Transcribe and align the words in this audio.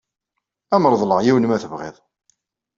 Ad 0.73 0.75
am-reḍleɣ 0.79 1.19
yiwen 1.21 1.47
ma 1.47 1.57
tebɣiḍ. 1.61 1.95